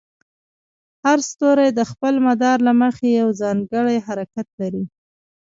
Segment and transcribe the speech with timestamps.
[1.03, 4.83] هر ستوری د خپل مدار له مخې یو ځانګړی حرکت لري.